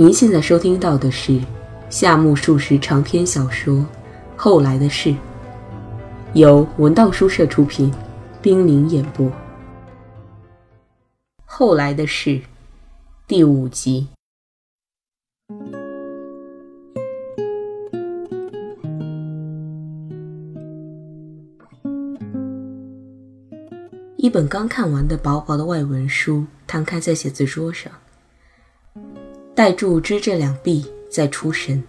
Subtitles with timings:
[0.00, 1.40] 您现在收听到的是
[1.90, 3.74] 夏目漱石长篇小说
[4.36, 5.10] 《后来的事》，
[6.34, 7.92] 由文道书社出品，
[8.40, 9.26] 冰凌演播。
[11.44, 12.30] 《后来的事》
[13.26, 14.06] 第五集。
[24.16, 27.90] 一本刚看完的薄薄的外文书摊开在写字桌上。
[29.58, 31.82] 戴柱支着两臂在出神，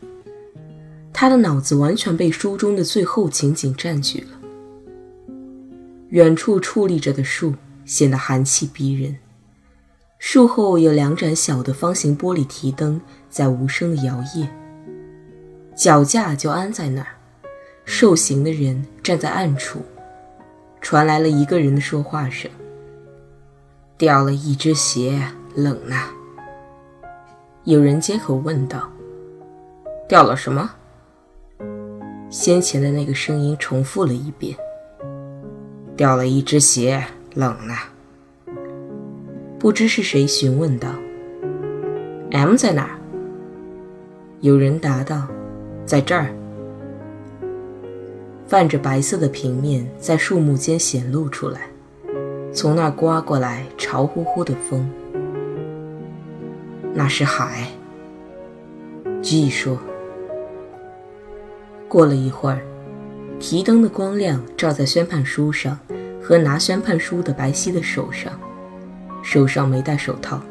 [1.13, 4.39] 他的脑子完全被书中的最后情景占据了。
[6.07, 7.53] 远处矗立着的树
[7.85, 9.15] 显得寒气逼人，
[10.17, 14.47] 树后有两盏小的方形玻璃提灯在无声的摇曳。
[15.75, 17.09] 脚架就安在那儿，
[17.85, 19.79] 受刑的人站在暗处，
[20.81, 22.49] 传来了一个人的说话声
[23.95, 25.21] ：“掉了一只鞋，
[25.53, 26.09] 冷呐。”
[27.69, 28.89] 有人接口问道
[30.09, 30.71] ：“掉了什么？”
[32.27, 34.57] 先前的那个声音重复了一遍
[35.95, 37.03] ：“掉了一只鞋，
[37.35, 37.75] 冷呢。”
[39.59, 40.89] 不知是谁询问道
[42.31, 42.97] ：“M 在哪儿？”
[44.41, 45.27] 有人答道
[45.85, 46.33] ：“在这儿。”
[48.49, 51.69] 泛着白色的平面在树木间显露出来，
[52.51, 54.89] 从那儿刮过来潮乎乎的风。
[56.93, 57.67] 那是海。
[59.21, 59.77] G 说。
[61.87, 62.61] 过了一会儿，
[63.39, 65.79] 提灯的光亮照在宣判书上
[66.21, 68.31] 和拿宣判书的白皙的手上，
[69.23, 70.41] 手上没戴手套。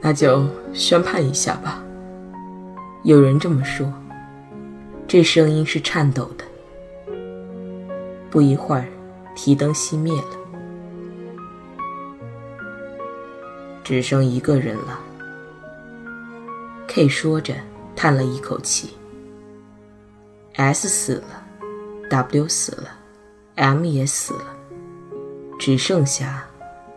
[0.00, 1.82] 那就宣判一下吧。
[3.02, 3.90] 有人这么说，
[5.06, 6.44] 这声音是颤抖的。
[8.30, 8.86] 不一会儿，
[9.34, 10.39] 提灯熄灭了。
[13.90, 15.00] 只剩一个人了。
[16.86, 17.54] K 说着，
[17.96, 18.90] 叹了一口气。
[20.54, 21.44] S 死了
[22.08, 22.84] ，W 死了
[23.56, 24.44] ，M 也死了，
[25.58, 26.44] 只剩下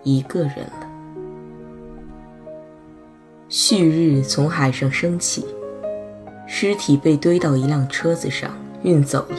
[0.03, 0.87] 一个人了。
[3.49, 5.47] 旭日从海上升起，
[6.45, 8.51] 尸体被堆到一辆车子上
[8.83, 9.37] 运走了。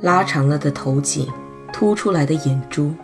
[0.00, 1.26] 拉长了的头颈，
[1.72, 2.94] 凸出来的眼珠。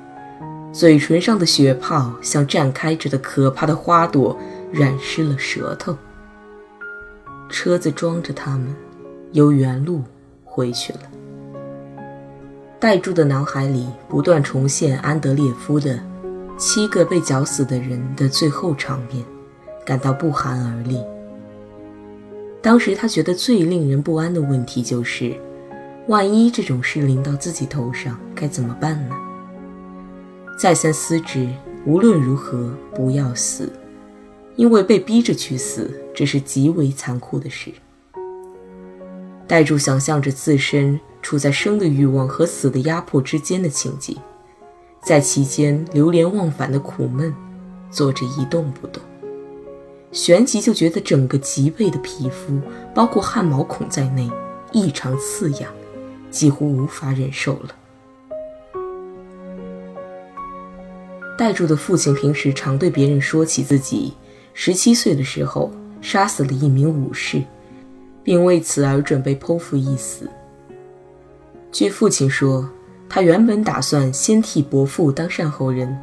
[0.74, 4.36] 嘴唇上的血泡像绽开着的可怕的花朵，
[4.72, 5.96] 染湿了舌头。
[7.48, 8.74] 车子装着他们，
[9.30, 10.02] 由原路
[10.44, 10.98] 回去了。
[12.80, 15.96] 戴柱的脑海里不断重现安德烈夫的
[16.58, 19.24] 七个被绞死的人的最后场面，
[19.86, 21.00] 感到不寒而栗。
[22.60, 25.36] 当时他觉得最令人不安的问题就是：
[26.08, 29.14] 万一这种事临到自己头上，该怎么办呢？
[30.56, 31.48] 再三思之，
[31.84, 33.72] 无论如何不要死，
[34.56, 37.72] 因为被逼着去死，这是极为残酷的事。
[39.47, 44.16] 戴柱想象着自身处在生的欲望和死的压迫之间的情景，
[45.03, 47.34] 在其间流连忘返的苦闷，
[47.91, 49.03] 坐着一动不动，
[50.12, 52.59] 旋即就觉得整个脊背的皮肤，
[52.94, 54.31] 包括汗毛孔在内，
[54.72, 55.70] 异常刺痒，
[56.31, 57.75] 几乎无法忍受了。
[61.36, 64.14] 戴柱的父亲平时常对别人说起自己
[64.52, 67.42] 十七岁的时候杀死了一名武士，
[68.22, 70.30] 并为此而准备剖腹一死。
[71.72, 72.68] 据父亲说，
[73.08, 75.98] 他原本打算先替伯父当善后人，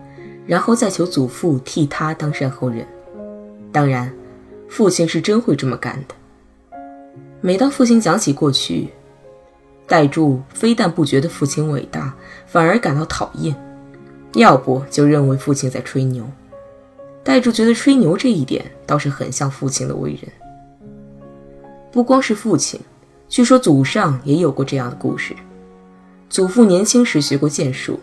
[0.45, 2.85] 然后再求祖父替他当善后人。
[3.71, 4.11] 当然，
[4.67, 6.77] 父亲是真会这么干的。
[7.39, 8.89] 每当父亲讲起过去，
[9.87, 12.13] 戴柱非但不觉得父亲伟大，
[12.45, 13.55] 反而感到讨厌。
[14.33, 16.25] 要不就认为父亲在吹牛，
[17.23, 20.31] 戴柱觉得吹牛这一点倒是很像父亲的为人。
[21.91, 22.79] 不光是父亲，
[23.27, 25.35] 据说祖上也有过这样的故事：
[26.29, 27.99] 祖父年轻时学过剑术，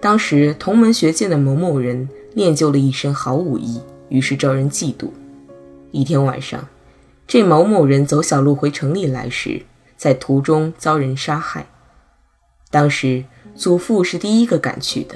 [0.00, 5.08] 当时同门学剑的某某人练就了一身好武艺，于是招人嫉妒。
[5.90, 6.68] 一天晚上，
[7.26, 9.62] 这某某人走小路回城里来时，
[9.96, 11.66] 在途中遭人杀害。
[12.70, 13.24] 当时
[13.54, 15.14] 祖父是第一个赶去的。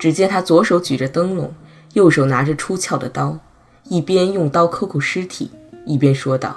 [0.00, 1.52] 只见他左手举着灯笼，
[1.92, 3.38] 右手拿着出鞘的刀，
[3.84, 5.50] 一边用刀抠抠尸体，
[5.84, 6.56] 一边说道：“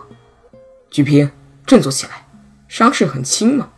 [0.90, 1.30] 举平，
[1.66, 2.26] 振作起来，
[2.70, 3.70] 伤势很轻嘛。”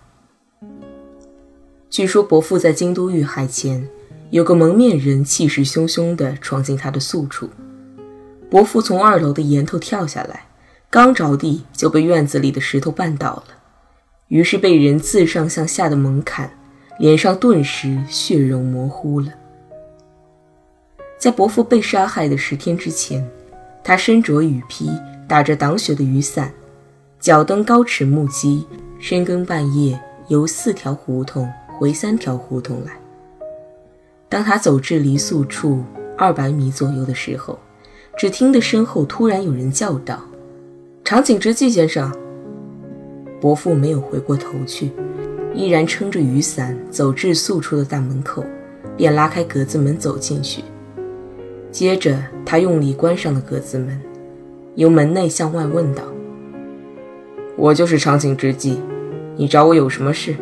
[1.89, 3.89] 据说伯父在京都遇害前，
[4.29, 7.50] 有个蒙面人气势汹汹地闯进他的宿处，
[8.51, 10.45] 伯父从二楼的檐头跳下来，
[10.91, 13.45] 刚着地就被院子里的石头绊倒了，
[14.27, 16.56] 于是被人自上向下的猛砍，
[17.00, 19.29] 脸上顿时血肉模糊了。
[21.17, 23.27] 在伯父被杀害的十天之前，
[23.83, 24.89] 他身着雨披，
[25.27, 26.51] 打着挡雪的雨伞，
[27.19, 28.63] 脚蹬高尺木屐，
[29.00, 32.91] 深更半夜由四条胡同回三条胡同来。
[34.27, 35.83] 当他走至离宿处
[36.17, 37.57] 二百米左右的时候，
[38.17, 40.21] 只听得身后突然有人叫道
[41.03, 42.13] ：“长井直纪先生。”
[43.41, 44.91] 伯父没有回过头去，
[45.53, 48.44] 依然撑着雨伞走至宿处的大门口，
[48.97, 50.63] 便拉开格子门走进去。
[51.75, 54.00] 接着，他用力关上了格子门，
[54.75, 56.04] 由门内向外问道
[57.57, 58.80] ：“我就是长井直纪，
[59.36, 60.38] 你找我有什么事？”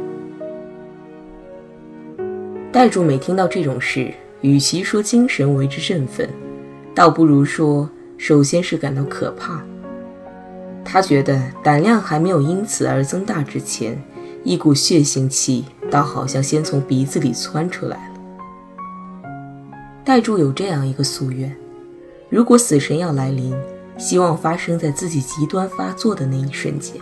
[2.72, 6.30] 代柱每听到这种事，与其说精神为之振奋，
[6.94, 9.66] 倒不如说首先是感到可怕。
[10.86, 14.00] 他觉得胆量还没有因此而增大之前，
[14.44, 18.13] 一股血腥气倒好像先从鼻子里窜出来了。
[20.06, 21.56] 代柱有这样一个夙愿：
[22.30, 23.56] 如果死神要来临，
[23.98, 27.00] 希望发生在自己极端发作的那一瞬间。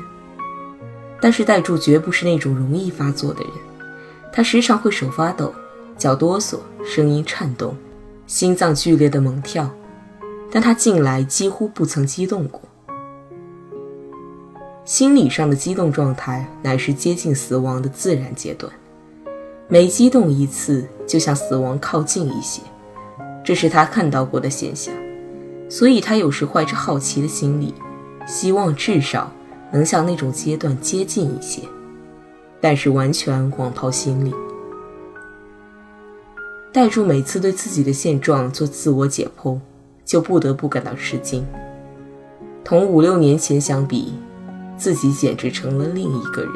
[1.19, 3.51] 但是代柱绝不是那种容易发作的人，
[4.31, 5.51] 他时常会手发抖、
[5.97, 7.75] 脚哆嗦、声音颤动、
[8.27, 9.67] 心脏剧烈的猛跳，
[10.51, 12.61] 但他近来几乎不曾激动过。
[14.85, 18.71] 心理上的激动状态乃是接近死亡的自然阶段，
[19.67, 22.61] 每激动一次，就向死亡靠近一些，
[23.43, 24.93] 这是他看到过的现象。
[25.69, 27.73] 所以他有时怀着好奇的心理，
[28.27, 29.31] 希望至少
[29.71, 31.61] 能向那种阶段接近一些，
[32.59, 34.33] 但是完全枉抛心力。
[36.73, 39.59] 代柱每次对自己的现状做自我解剖，
[40.03, 41.45] 就不得不感到吃惊。
[42.63, 44.13] 同五六年前相比。
[44.77, 46.51] 自己简直成了另一个人。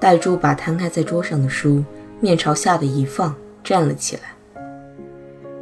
[0.00, 1.84] 戴珠把摊开在桌上的书
[2.18, 3.32] 面朝下的一放，
[3.68, 4.22] 站了起来。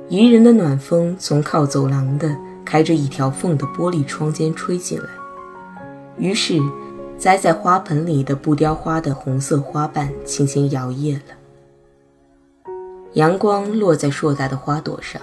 [0.09, 5.09] 宜人的暖风从靠走廊的开着一条缝的玻璃窗间吹进来，
[6.17, 6.61] 于是
[7.19, 12.73] 栽在花盆里的不雕花的红色花瓣轻轻摇曳了。
[13.15, 15.21] 阳光落在硕大的花朵上，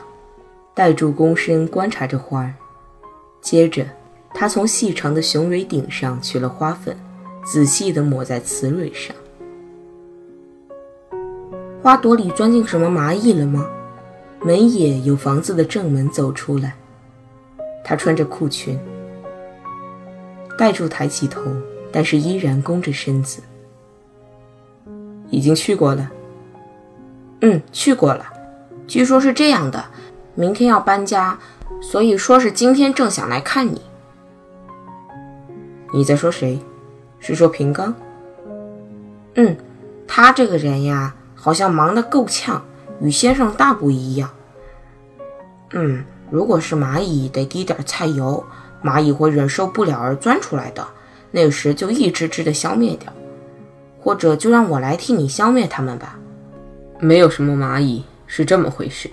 [0.73, 2.53] 戴珠躬身观察着花儿，
[3.39, 3.85] 接着。
[4.35, 6.97] 他从细长的雄蕊顶上取了花粉，
[7.45, 9.15] 仔细地抹在雌蕊上。
[11.83, 13.67] 花朵里钻进什么蚂蚁了吗？
[14.41, 16.77] 门野有房子的正门走出来，
[17.83, 18.79] 他穿着裤裙。
[20.57, 21.41] 盖柱抬起头，
[21.91, 23.43] 但是依然弓着身子。
[25.29, 26.09] 已经去过了。
[27.41, 28.27] 嗯，去过了。
[28.87, 29.83] 据说是这样的，
[30.35, 31.37] 明天要搬家，
[31.81, 33.81] 所以说是今天正想来看你。
[35.93, 36.57] 你在说谁？
[37.19, 37.93] 是说平刚？
[39.35, 39.57] 嗯，
[40.07, 41.13] 他这个人呀，
[41.43, 42.63] 好像忙得够呛，
[43.01, 44.29] 与先生大不一样。
[45.73, 46.01] 嗯，
[46.31, 48.41] 如果是蚂蚁，得滴点菜油，
[48.81, 50.87] 蚂蚁会忍受不了而钻出来的，
[51.31, 53.11] 那时就一只只的消灭掉，
[53.99, 56.17] 或者就让我来替你消灭它们吧。
[57.01, 59.11] 没有什么蚂蚁，是这么回事。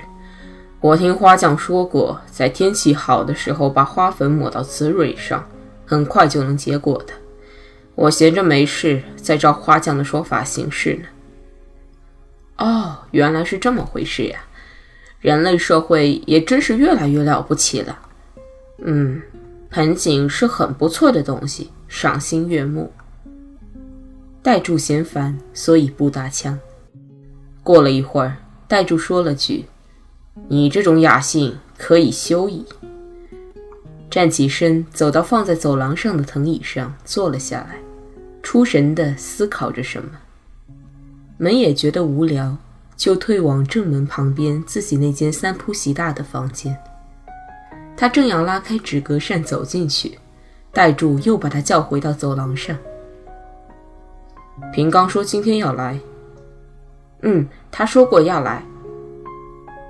[0.81, 5.44] 我听花匠说过，在天气好的时候，把花粉抹到雌蕊上。
[5.85, 7.12] 很快就能结果的。
[7.97, 11.09] 我闲着没事，在照花匠的说法行事呢。
[12.61, 14.39] 哦，原来是这么回事呀！
[15.21, 17.99] 人类社会也真是越来越了不起了。
[18.84, 19.20] 嗯，
[19.70, 22.93] 盆景是很不错的东西，赏心悦目。
[24.43, 26.58] 代柱嫌烦，所以不搭腔。
[27.63, 29.67] 过了一会儿，代柱说了句
[30.49, 32.65] ：“你这种雅兴可以休矣。”
[34.11, 37.79] 站起身，走到放在走廊上的藤椅上，坐了下来，
[38.43, 40.11] 出神地思考着什么。
[41.43, 42.55] 门也觉得无聊，
[42.99, 46.77] 就退往正门旁边自己那间三铺席大的房间。
[47.97, 50.19] 他正要拉开纸格扇走进去，
[50.70, 52.77] 戴柱又把他叫回到走廊上。
[54.70, 55.99] 平刚说今天要来。
[57.23, 58.63] 嗯，他说过要来。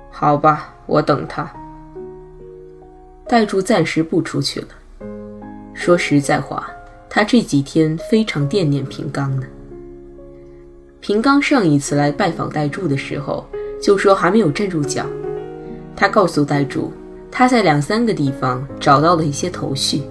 [0.09, 1.51] 好吧，我等他。
[3.27, 4.67] 戴柱暂时不出去了。
[5.73, 6.71] 说实在话，
[7.09, 9.45] 他这几天非常惦念平刚呢。
[11.01, 13.43] 平刚上一次来拜访戴柱的时候，
[13.81, 15.03] 就说还没有站住脚。
[15.95, 16.93] 他告诉戴柱，
[17.31, 20.03] 他在两三个地方找到了一些头绪，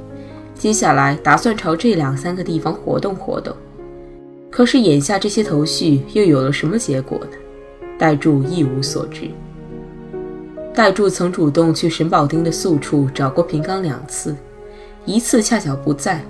[0.53, 3.55] 接下来打算朝这两三个地方活动活动。
[4.51, 7.37] 可是眼下这些头绪又有了什么结果呢？
[7.97, 9.31] 戴柱一无所知。
[10.75, 14.35] 戴柱曾主动去沈宝丁的宿处找过平刚两次，
[15.05, 16.21] 一次恰巧不在，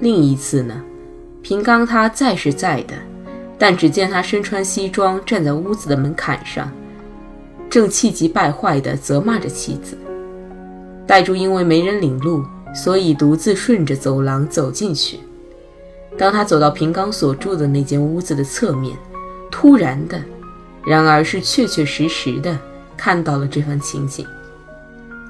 [0.00, 0.82] 另一次呢，
[1.42, 2.94] 平刚他在是在的，
[3.58, 6.70] 但只见他身穿西装站在屋子的门槛上，
[7.70, 9.96] 正气急败坏地责骂着妻子。
[11.06, 12.44] 戴柱因为没人领路，
[12.74, 15.20] 所以独自顺着走廊走进去。
[16.18, 18.96] 当他走到平冈所住的那间屋子的侧面，
[19.50, 20.20] 突然的，
[20.86, 22.58] 然而是确确实实的
[22.96, 24.26] 看到了这番情景。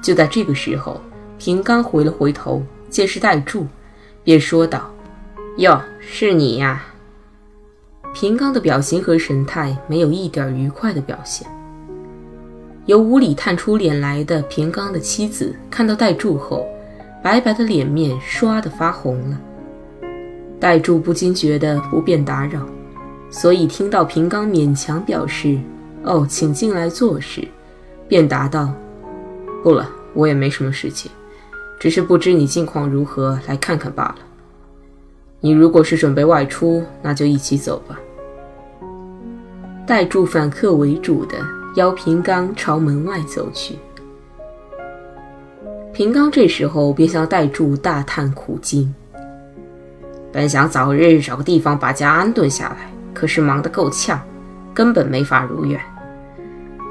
[0.01, 0.99] 就在这个时候，
[1.37, 3.67] 平冈回了回头，见是戴柱，
[4.23, 4.91] 便说道
[5.57, 6.83] ：“哟，是你呀。”
[8.19, 11.47] 平冈的表情和神态没有一点愉快的表现。
[12.87, 16.65] 由屋里探出脸来的平冈的妻子看到戴柱后，
[17.21, 19.39] 白白的脸面唰的发红了。
[20.59, 22.65] 戴柱不禁觉得不便打扰，
[23.29, 25.59] 所以听到平冈勉强表示
[26.01, 27.47] “哦，请进来坐”时，
[28.07, 28.73] 便答道
[29.61, 31.11] ：“不了，我也没什么事情，
[31.79, 34.15] 只是不知你近况如何，来看看罢了。
[35.39, 37.99] 你如果是准备外出，那就一起走吧。”
[39.87, 41.37] 代柱反客为主的。
[41.77, 43.77] 邀平冈朝门外走去。
[45.93, 48.91] 平冈这时候便向戴柱大叹苦经
[50.33, 54.19] ：“本想早日找个地方把家安顿下来，可是忙得够呛，
[54.73, 55.79] 根本没法如愿。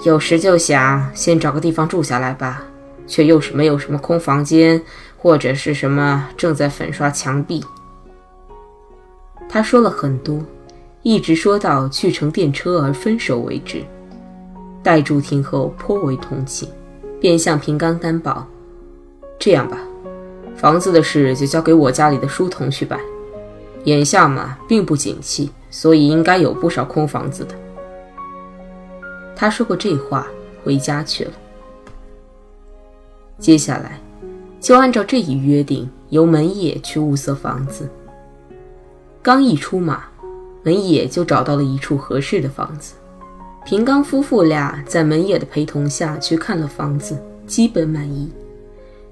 [0.04, 2.62] 有时就想先找个地方住下来吧，
[3.08, 4.80] 却又是没有什么空房间，
[5.18, 7.64] 或者是什么正在粉刷墙壁。”
[9.50, 10.40] 他说了很多，
[11.06, 13.80] 一直说到去乘电车而分手为止。
[14.82, 16.68] 戴柱听后颇为同情，
[17.20, 18.44] 便向平冈担保
[19.38, 19.78] ：“这样吧，
[20.56, 22.98] 房子的事就交给我家里的书童去办。
[23.84, 27.54] 眼下嘛，并不景气，所以应该有不少空房子的。”
[29.36, 30.26] 他说过这话，
[30.64, 31.30] 回家去了。
[33.38, 34.00] 接下来，
[34.60, 37.88] 就按照这一约定，由门野去物色房子。
[39.22, 40.02] 刚一出马，
[40.66, 42.94] 门野就找到了一处合适的房子。
[43.64, 48.28] 平冈夫妇俩在门野的陪同下去看了房子，基本满意。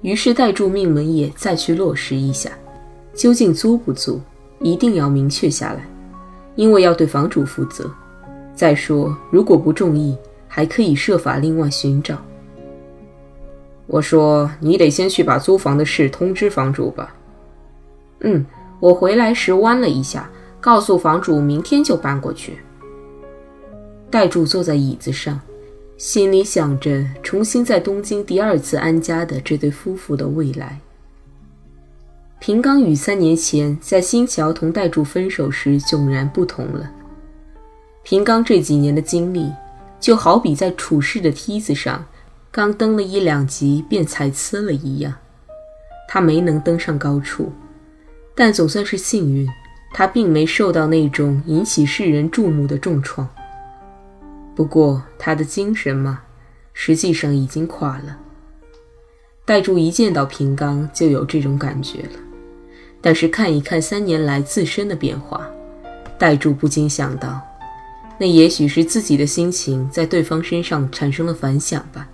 [0.01, 2.51] 于是代住命门野再去落实一下，
[3.13, 4.19] 究竟租不租，
[4.59, 5.87] 一定要明确下来，
[6.57, 7.89] 因为要对房主负责。
[8.53, 10.17] 再说，如果不中意，
[10.49, 12.17] 还可以设法另外寻找。
[13.87, 17.15] 我说，你得先去把租房的事通知房主吧。
[18.19, 18.45] 嗯，
[18.81, 20.29] 我回来时弯了一下，
[20.65, 22.57] 告诉房主明天就搬过去。
[24.09, 25.39] 代柱坐在椅子上，
[25.95, 30.79] 心里想着重新在东京第二次安家的这对夫妇的未来。
[32.39, 36.91] 平冈与三年前在新桥同代柱分手时迥然不同了。
[38.01, 39.51] 平冈这几年的经历，
[39.99, 42.03] 就好比在处世的梯子上
[42.49, 45.13] 刚登了一两级便踩呲了一样。
[46.09, 47.51] 他没能登上高处，
[48.33, 49.47] 但总算是幸运，
[49.97, 53.25] 他并没受到那种引起世人注目的重创。
[54.53, 56.21] 不过他的精神嘛，
[56.73, 58.17] 实际上已经垮了。
[59.45, 62.19] 戴柱一见到平冈就有这种感觉了，
[62.99, 65.49] 但是看一看三年来自身的变化，
[66.17, 67.39] 戴柱不禁想到，
[68.17, 72.05] 那也许是自己的心情在对方身上产生了反响吧。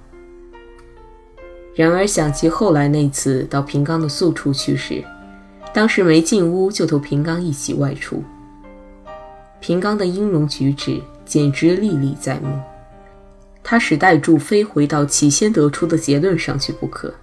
[1.74, 5.04] 然而想起后来那次到平冈的宿处去时，
[5.74, 8.24] 当时没进屋就同平冈一起外出，
[9.60, 11.02] 平冈的音容举止。
[11.24, 12.60] 简直历历在目，
[13.64, 17.14] 他使戴柱非回到起先得出的结论上去不可。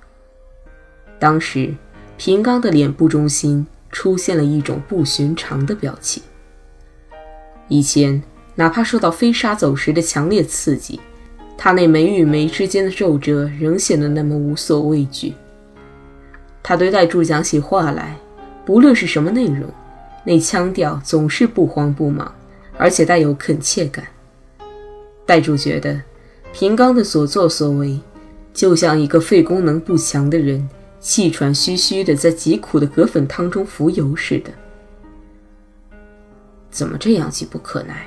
[1.19, 1.75] 当时，
[2.17, 6.23] 平冈的脸部中心出现了一种不寻常的表情。
[7.69, 8.23] 以前，
[8.55, 10.99] 哪怕受到飞沙走石的强烈刺激，
[11.59, 15.35] 他那眉与眉之间的皱褶仍显得那么无所畏惧。
[16.63, 18.17] 他对戴柱讲起话来，
[18.69, 19.67] 不论是什么内容，
[20.25, 22.31] 那腔调总是不慌不忙。
[22.77, 24.05] 而且带有恳切感。
[25.25, 25.99] 戴柱觉得，
[26.53, 27.99] 平冈的所作所为，
[28.53, 30.69] 就像一个肺功能不强的人
[31.01, 34.51] 气喘吁吁地在极苦的葛粉汤中浮游似的。
[36.71, 38.07] 怎么这样急不可耐？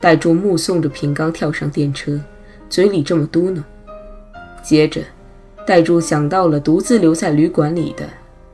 [0.00, 2.20] 戴柱目送着平冈跳上电车，
[2.68, 3.62] 嘴里这么嘟囔。
[4.64, 5.00] 接着，
[5.64, 8.04] 戴柱想到了独自留在旅馆里的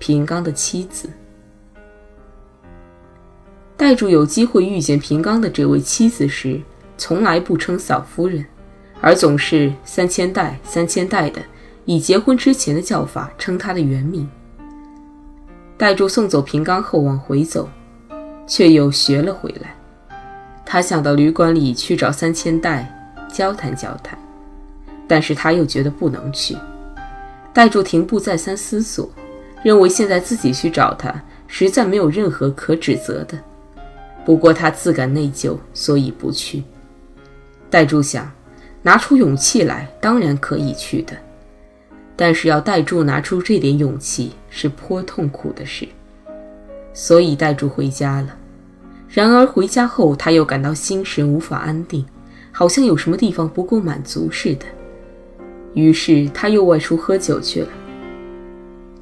[0.05, 1.09] 平冈的妻子。
[3.75, 6.61] 戴柱有机会遇见平冈的这位妻子时，
[6.99, 8.45] 从来不称嫂夫人，
[9.01, 11.41] 而总是三千代、三千代的
[11.87, 14.29] 以结婚之前的叫法称她的原名。
[15.79, 17.67] 戴柱送走平冈后往回走，
[18.47, 19.75] 却又学了回来。
[20.67, 22.95] 他想到旅馆里去找三千代
[23.33, 24.19] 交谈交谈，
[25.09, 26.55] 但是他又觉得不能去。
[27.55, 29.09] 戴柱停步再三思索，
[29.65, 33.37] 认为现在自己去找他，实在没有任何可指责的。
[34.25, 36.63] 不过他自感内疚，所以不去。
[37.71, 38.31] 戴柱想，
[38.83, 41.17] 拿出勇气来，当然可以去的。
[42.15, 45.89] 但是要代柱拿出这点勇气是颇痛苦的事，
[46.93, 48.37] 所以代柱回家了。
[49.09, 52.05] 然而回家后，他又感到心神无法安定，
[52.53, 54.67] 好像有什么地方不够满足似的。
[55.73, 57.69] 于是他又外出喝酒去了。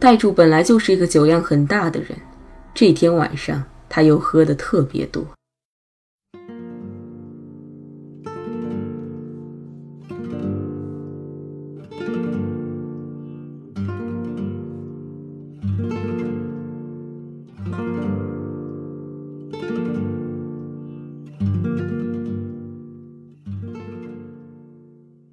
[0.03, 2.09] 代柱本来就是一个酒量很大的人，
[2.75, 5.25] 这天晚上他又喝得特别多。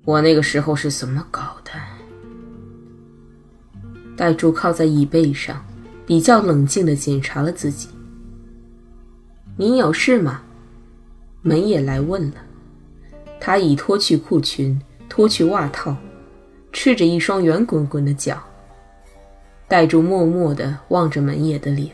[0.05, 1.58] 我那个时候是怎么搞
[4.19, 5.65] 戴柱靠在椅背上，
[6.05, 7.87] 比较冷静地检查了自己。
[9.55, 10.41] 您有事吗？
[11.41, 12.33] 门也来问了。
[13.39, 15.95] 他已脱去裤裙，脱去袜套，
[16.73, 18.37] 赤着一双圆滚滚的脚。
[19.69, 21.89] 戴柱默默地望着门野的脸，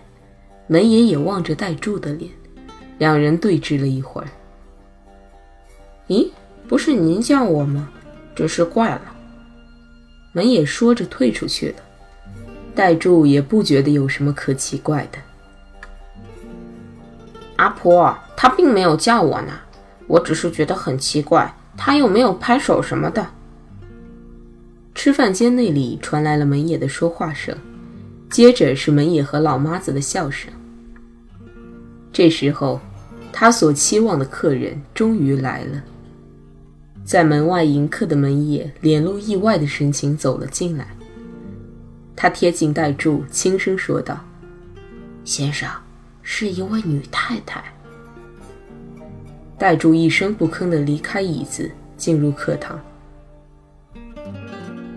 [0.65, 2.31] 门野也望着戴柱的脸，
[2.97, 4.27] 两人对峙了一会儿。
[6.07, 6.31] 咦，
[6.67, 7.87] 不是您叫我吗？
[8.35, 9.15] 真是怪了，
[10.33, 11.75] 门也说着退出去了。
[12.75, 15.17] 戴柱也不觉得有什么可奇怪的。
[17.55, 19.53] 阿婆，他并没有叫我呢，
[20.07, 23.25] 我只是觉得很奇怪，他又没有拍手什么的。
[24.93, 27.55] 吃饭间那里传来了门野的说话声，
[28.29, 30.51] 接着是门野和老妈子的笑声。
[32.11, 32.81] 这时候，
[33.31, 35.81] 他所期望的客人终于来了。
[37.05, 40.87] 在门外迎客的门野脸露意外的神情走了进来。
[42.15, 44.23] 他贴近戴柱，轻声说道
[45.25, 45.69] ：“先生，
[46.23, 47.63] 是一位女太太。”
[49.57, 52.79] 戴柱一声不吭地离开椅子，进入课堂。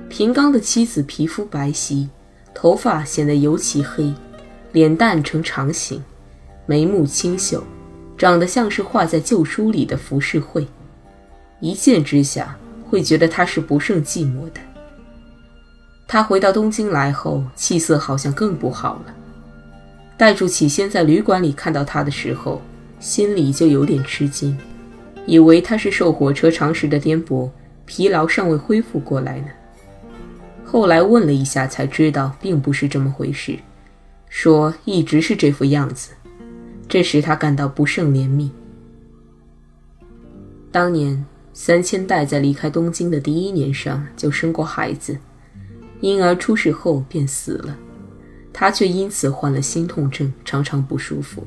[0.08, 2.08] 平刚的妻子皮肤白皙，
[2.54, 4.12] 头发显得尤其黑，
[4.73, 6.02] 脸蛋呈长形，
[6.66, 7.62] 眉目清秀，
[8.16, 10.66] 长得像是画在旧书里的浮世绘。
[11.60, 12.56] 一见之下，
[12.88, 14.60] 会觉得他是不胜寂寞的。
[16.08, 19.14] 他回到东京来后，气色好像更不好了。
[20.16, 22.62] 戴柱起先在旅馆里看到他的时候，
[22.99, 24.56] 心里就有点吃惊，
[25.26, 27.50] 以为他是受火车长时的颠簸，
[27.84, 29.49] 疲劳尚未恢复过来呢。
[30.64, 33.58] 后来问了一下，才知道并不是这么回事，
[34.30, 36.12] 说一直是这副样子。
[36.88, 38.49] 这使他感到不胜怜悯。
[40.73, 41.23] 当年。
[41.54, 45.18] 三千代在离开东京的第一年上就生过孩子，
[46.00, 47.76] 婴儿出世后便死了，
[48.52, 51.47] 他却因此患了心痛症，常常不舒服。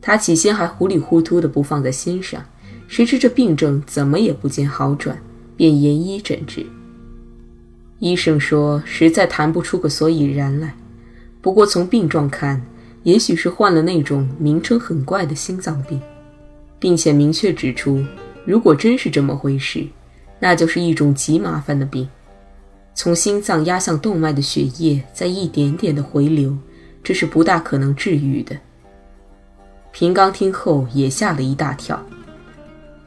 [0.00, 2.44] 他起先还糊里糊涂的不放在心上，
[2.88, 5.16] 谁知这病症怎么也不见好转，
[5.56, 6.66] 便研医诊治。
[8.00, 10.74] 医生说实在谈不出个所以然来，
[11.40, 12.60] 不过从病状看，
[13.04, 16.00] 也许是患了那种名称很怪的心脏病，
[16.78, 18.04] 并且明确指出。
[18.44, 19.86] 如果真是这么回事，
[20.40, 22.08] 那就是一种极麻烦的病。
[22.94, 26.56] 从心脏压向动脉的血液在一点点的回流，
[27.02, 28.56] 这是不大可能治愈的。
[29.92, 32.00] 平刚听后也吓了一大跳，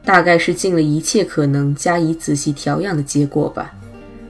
[0.04, 3.74] 大概是尽了一切可能加以仔细调养的结果吧。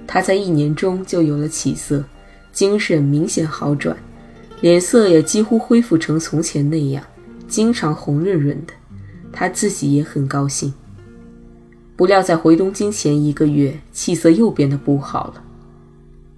[0.06, 2.04] 他在一年中就有了起色，
[2.52, 3.96] 精神明显好转，
[4.60, 7.02] 脸色也几乎恢复成从前那样，
[7.48, 8.72] 经常红润润的。
[9.32, 10.72] 他自己也很高兴。
[11.96, 15.42] 不料在回东京前一个月，气色又变得不好了。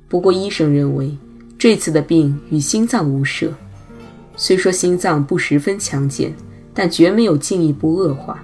[0.09, 1.17] 不过医生认为
[1.59, 3.53] 这次的病与心脏无涉，
[4.37, 6.35] 虽说心脏不十分强健，
[6.73, 8.43] 但绝没有进一步恶化。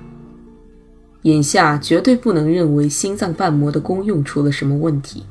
[1.22, 5.24] 眼下绝对不能认为心脏瓣膜的功用出了什么问题。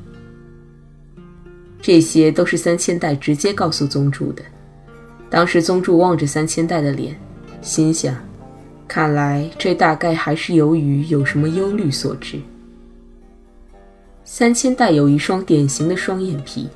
[1.80, 4.42] 这些都是三千代直接告诉宗助的。
[5.30, 7.16] 当时宗助望着三千代的脸，
[7.62, 8.16] 心想。
[8.88, 12.40] 看来这大概还是由于有什么忧虑所致。
[14.36, 16.68] 三千代有一双典型的双眼皮，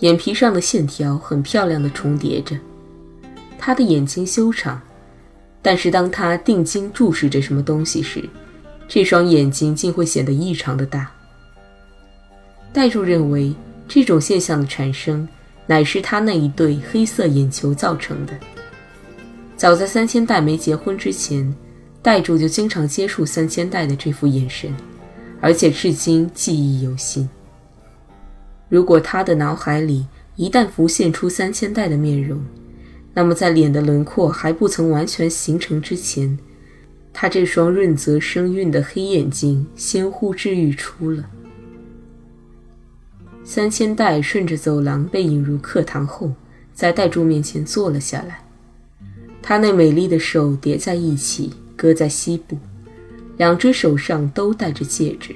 [0.00, 2.54] 眼皮上的线条很漂亮的重叠着。
[3.58, 4.78] 他的眼睛修长，
[5.62, 8.22] 但是当他定睛注视着什么东西时，
[8.86, 11.10] 这双眼睛竟会显得异常的大。
[12.74, 13.54] 代柱认为
[13.88, 15.26] 这种现象的产生，
[15.66, 18.34] 乃是他那一对黑色眼球造成的。
[19.56, 21.56] 早在三千代没结婚之前，
[22.02, 24.70] 代柱就经常接触三千代的这副眼神，
[25.42, 27.28] 而且至今记忆犹新。
[28.68, 32.40] 如果他的脑海里一旦浮现出三千代的面容，
[33.12, 36.38] 那么在脸的轮廓还不曾完全形成之前，
[37.12, 41.28] 他这双润泽生韵的黑眼睛先呼之欲出了。
[43.42, 46.32] 三千代顺着走廊被引入课堂后，
[46.72, 48.44] 在戴柱面前坐了下来。
[49.42, 52.56] 他那美丽的手叠在一起，搁在膝部，
[53.42, 55.34] 两只手上都戴着戒指。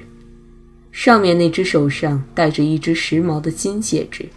[0.92, 4.28] 上面那只手上戴着一只时髦的金戒指，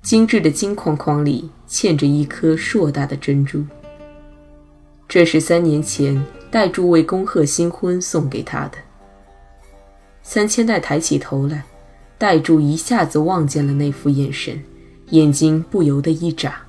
[0.00, 3.62] 精致的金框框里嵌着一颗硕大的珍珠。
[5.06, 8.78] 这是三年前戴柱为恭贺新婚送给他的。
[10.22, 11.64] 三千代抬起头来。
[12.16, 14.62] 戴柱一下子望见了那副眼神，
[15.10, 16.62] 眼睛不由得一眨。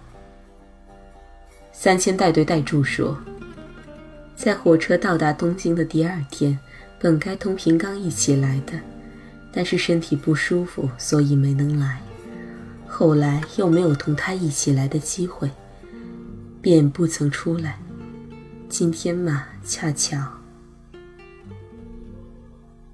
[1.71, 3.17] 三千代对戴柱说
[4.35, 6.57] ：“在火车到达东京的第二天，
[6.99, 8.73] 本该同平刚一起来的，
[9.51, 12.01] 但是身体不舒服，所以没能来。
[12.87, 15.49] 后来又没有同他一起来的机会，
[16.61, 17.79] 便不曾出来。
[18.67, 20.17] 今天嘛，恰巧……”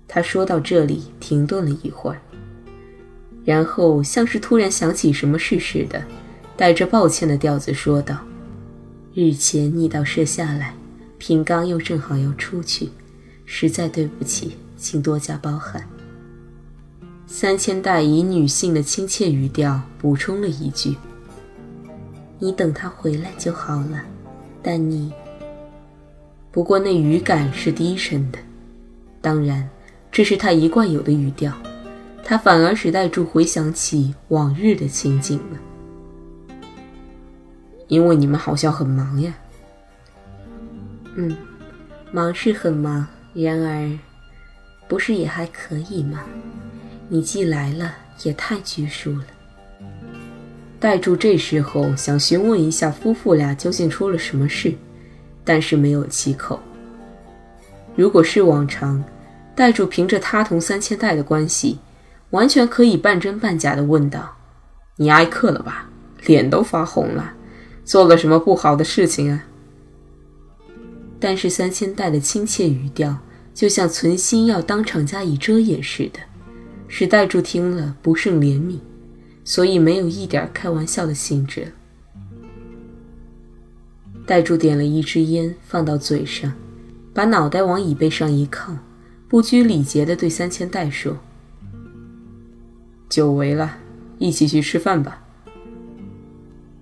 [0.08, 2.21] 他说到这里，停顿了一会儿。
[3.45, 6.04] 然后像是突然想起什么事似的，
[6.56, 8.19] 带着抱歉的调子说道
[9.13, 10.75] ：“日前你到舍下来，
[11.20, 12.90] 平刚又正好要出去，
[13.46, 15.88] 实在对不起，请多加包涵。”
[17.28, 20.96] 三千代以女性的亲切语调补充了一句
[22.40, 24.02] ：“你等他回来就好了。”
[24.64, 25.14] 但你……
[26.52, 28.40] 不过那语感是低沉的，
[29.22, 29.70] 当然，
[30.12, 31.54] 这是他一贯有的语调。
[32.24, 35.60] 他反而使戴柱回想起往日的情景了，
[37.88, 39.34] 因为你们好像很忙呀。
[41.15, 41.36] 嗯，
[42.12, 44.00] 忙是很忙，然而，
[44.88, 46.24] 不是也还可以吗？
[47.08, 47.93] 你既来了，
[48.24, 49.26] 也太拘束了。
[50.80, 54.74] 戴柱这时候想询问一下夫妇俩究竟出了什么事，
[55.43, 56.60] 但是没有启口。
[57.95, 59.04] 如果是往常，
[59.56, 61.80] 戴柱凭着他同三千代的关系。
[62.32, 64.38] 完全可以半真半假地问道
[64.98, 65.89] ：“你挨克了吧？
[66.28, 67.34] 脸都发红了，
[67.84, 69.43] 做了什么不好的事情啊？”
[71.20, 73.18] 但是三千代的亲切语调，
[73.54, 76.20] 就像存心要当场加以遮掩似的，
[76.88, 78.80] 使代柱听了不胜怜悯，
[79.44, 81.74] 所以没有一点开玩笑的兴致。
[84.26, 86.54] 代柱点了一支烟，放到嘴上，
[87.14, 88.78] 把脑袋往椅背上一靠，
[89.28, 91.18] 不拘礼节地对三千代说。
[93.10, 93.78] 久违了，
[94.20, 95.24] 一起去吃饭吧。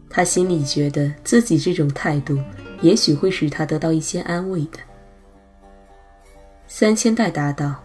[0.09, 2.37] 他心里觉得自己这种态度，
[2.81, 4.79] 也许会使他得到一些安慰的。
[6.67, 7.75] 三千代答道：“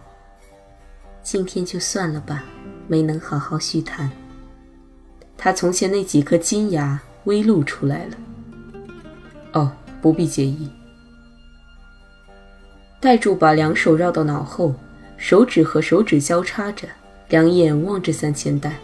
[1.23, 2.43] 今天就算了吧，
[2.87, 4.11] 没能好好叙谈。”
[5.37, 8.17] 他从前那几颗金牙微露出来了。
[9.53, 10.69] 哦，不必介意。
[12.99, 14.73] 戴柱把两手绕到脑后，
[15.17, 16.87] 手指和手指交叉着。
[17.29, 18.77] 两眼望着三千代，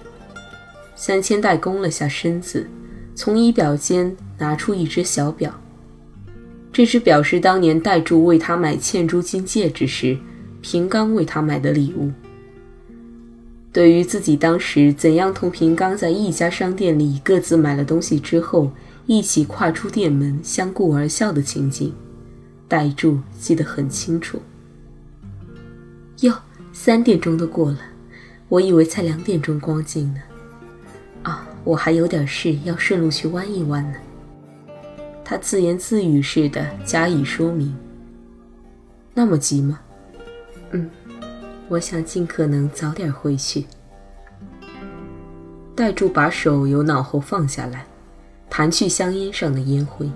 [0.96, 2.68] 三千代弓了下身子，
[3.14, 5.54] 从仪表间拿出一只小表。
[6.80, 10.18] 这只表示当年戴柱为他买嵌珠金戒指时，
[10.62, 12.10] 平刚为他买的礼物。
[13.74, 18.72] 对于自己当时怎样同平刚在一家商店里各自买了东西之后，
[19.08, 21.94] 一起跨出店门相顾而笑的情景，
[22.66, 24.42] 戴柱记得很清楚。
[26.22, 26.34] 哟，
[26.72, 27.80] 三点钟都过了。
[28.48, 30.22] 我以为才两点钟光景呢，
[31.24, 33.98] 啊，我还有点事要顺路去弯一弯呢。
[35.30, 37.78] 他自言自语似的加以说明。
[39.14, 39.80] 那么急吗？
[40.72, 40.90] 嗯，
[41.68, 43.68] 我想尽可能早点回去。
[45.76, 47.86] 戴柱把手由脑后放下来，
[48.50, 50.10] 弹去香烟上的烟灰。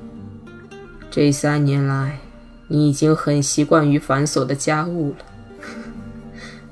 [1.12, 2.18] 这三年来，
[2.68, 5.18] 你已经很习惯于繁琐的家务了，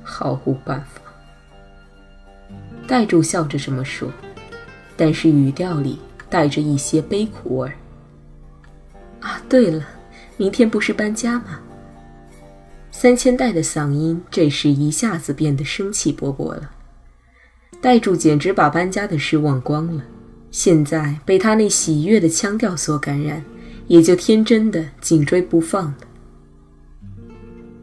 [0.02, 1.00] 毫无办法。
[2.88, 4.10] 戴柱笑着这么说，
[4.98, 7.76] 但是语调里带着一些悲苦味儿。
[9.22, 9.88] 啊，对了，
[10.38, 11.60] 明天不是搬家吗？
[12.92, 16.70] 三千代的嗓音这时一下子变得生气勃勃了。
[17.80, 20.04] 代柱简直把搬家的事忘光了，
[20.52, 23.44] 现在被他那喜悦的腔调所感染，
[23.88, 25.98] 也就天真的紧追不放了。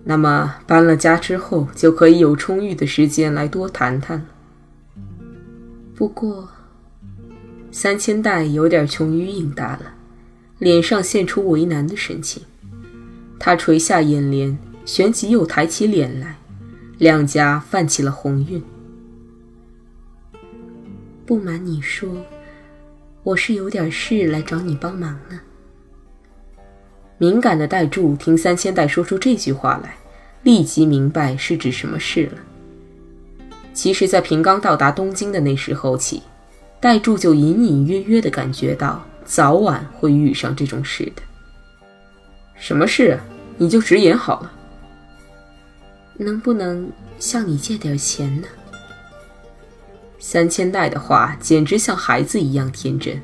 [0.04, 4.26] 那么搬了家之后，就可以有充裕的时间来多谈谈了。
[5.94, 6.48] 不过，
[7.70, 9.94] 三千代有点穷于应答了，
[10.58, 12.42] 脸上现出为难的神情。
[13.38, 16.38] 他垂下眼帘，旋即又抬起脸来，
[16.98, 18.62] 两颊泛起了红晕。
[21.24, 22.08] 不瞒你说，
[23.22, 25.40] 我是有点事来找你帮忙呢。
[27.18, 29.96] 敏感的戴柱听三千代说出这句话来，
[30.42, 32.38] 立即明白是指什么事了。
[33.72, 36.22] 其实，在平冈到达东京的那时候起，
[36.80, 41.22] 代柱就隐隐约约地感觉到早晚会遇上这种事的。
[42.56, 43.20] 什么事啊？
[43.58, 44.50] 你就直言好了。
[46.16, 48.48] 能不能向你借点钱呢？
[50.18, 53.20] 三千代的话简直像孩子一样天真，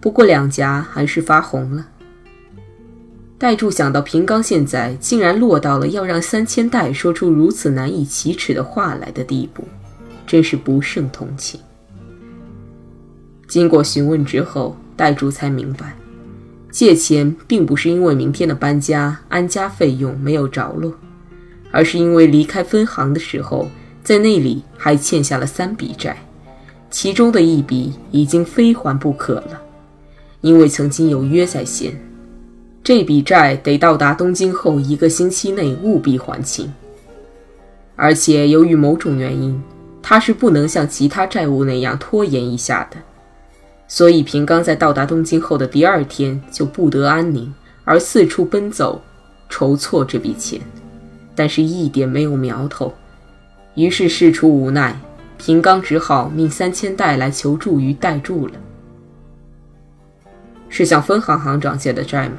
[0.00, 1.84] 不过两颊还是发红了。
[3.36, 9.64] 代柱想到平冈现在竟然落到了要让三千代说出如此难以启齿的话来的地步，
[10.24, 11.60] 真是不胜同情。
[13.48, 15.96] 经过询问之后，代竹才明白，
[16.70, 20.92] 借钱并不是因为明天的搬家安家费用没有着落，
[21.70, 23.68] 而是因为离开分行的时候，
[24.02, 26.16] 在那里还欠下了三笔债，
[26.90, 29.60] 其中的一笔已经非还不可了，
[30.40, 31.92] 因为曾经有约在先。
[32.82, 36.70] 这笔债得到达东京后一个星期内务必还清，
[37.96, 39.58] 而且由于某种原因，
[40.02, 42.98] 他是不能像其他债务那样拖延一下的，
[43.86, 47.52] 所以平冈在到达东京后的第二天就不得安宁，
[47.84, 49.02] 而四处奔走，
[49.48, 50.60] 筹措这笔钱，
[51.34, 52.92] 但是一点没有苗头，
[53.74, 54.98] 于是事出无奈，
[55.36, 58.54] 平冈只好命三千代来求助于代助了。
[60.68, 62.38] 是向分行行长借的债吗？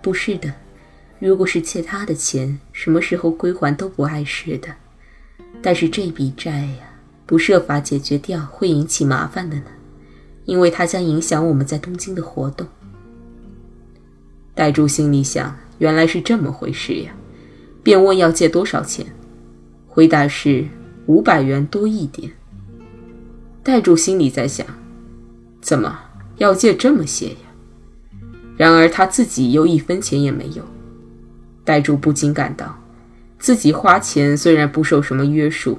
[0.00, 0.50] 不是的，
[1.18, 4.68] 如果是借他的钱，什么时候归还都不碍事的。
[5.60, 6.88] 但是这笔债呀，
[7.26, 9.64] 不设法解决掉会引起麻烦的呢，
[10.50, 12.66] 因为它将影响我们在东京的活动。
[14.52, 17.12] 代柱心里想，原来是这么回事呀，
[17.84, 19.06] 便问要借多少钱，
[19.86, 20.66] 回答是
[21.06, 22.32] 五百元多一点。
[23.62, 24.66] 代柱心里在想，
[25.60, 25.96] 怎么
[26.38, 27.36] 要借这么些呀？
[28.56, 30.64] 然而他自己又一分钱也没有，
[31.62, 32.76] 代柱不禁感到，
[33.38, 35.78] 自己花钱虽然不受什么约束，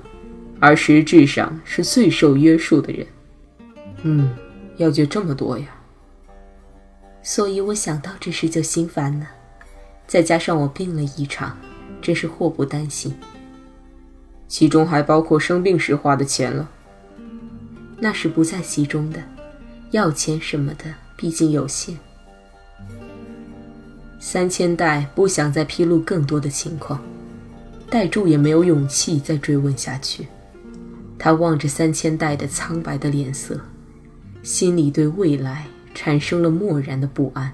[0.61, 3.05] 而实质上是最受约束的人。
[4.03, 4.29] 嗯，
[4.77, 5.67] 要借这么多呀。
[7.23, 9.27] 所以我想到这事就心烦了，
[10.07, 11.57] 再加上我病了一场，
[12.01, 13.13] 真是祸不单行。
[14.47, 16.69] 其中还包括生病时花的钱了。
[17.99, 19.21] 那是不在其中的，
[19.91, 21.97] 要钱什么的，毕竟有限。
[24.19, 26.99] 三千代不想再披露更多的情况，
[27.89, 30.27] 代柱也没有勇气再追问下去。
[31.19, 33.61] 他望着三千代的苍白的脸色，
[34.43, 37.53] 心里对未来产生了漠然的不安。